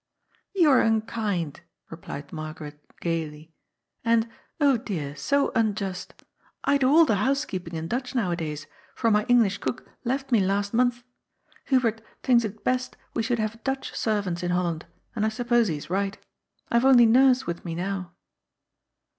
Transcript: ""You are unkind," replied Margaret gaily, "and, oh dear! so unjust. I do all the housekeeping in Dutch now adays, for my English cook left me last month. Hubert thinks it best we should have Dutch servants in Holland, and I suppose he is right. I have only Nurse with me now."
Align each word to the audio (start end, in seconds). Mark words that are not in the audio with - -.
""You 0.55 0.71
are 0.71 0.81
unkind," 0.81 1.61
replied 1.91 2.33
Margaret 2.33 2.83
gaily, 3.01 3.53
"and, 4.03 4.27
oh 4.59 4.77
dear! 4.77 5.15
so 5.15 5.51
unjust. 5.53 6.23
I 6.63 6.79
do 6.79 6.89
all 6.89 7.05
the 7.05 7.17
housekeeping 7.17 7.75
in 7.75 7.87
Dutch 7.87 8.15
now 8.15 8.31
adays, 8.33 8.65
for 8.95 9.11
my 9.11 9.25
English 9.27 9.59
cook 9.59 9.87
left 10.03 10.31
me 10.31 10.39
last 10.39 10.73
month. 10.73 11.03
Hubert 11.65 12.01
thinks 12.23 12.43
it 12.43 12.63
best 12.63 12.97
we 13.13 13.21
should 13.21 13.37
have 13.37 13.63
Dutch 13.63 13.93
servants 13.95 14.41
in 14.41 14.49
Holland, 14.49 14.87
and 15.15 15.23
I 15.23 15.29
suppose 15.29 15.67
he 15.67 15.77
is 15.77 15.91
right. 15.91 16.17
I 16.71 16.77
have 16.77 16.85
only 16.85 17.05
Nurse 17.05 17.45
with 17.45 17.63
me 17.63 17.75
now." 17.75 18.11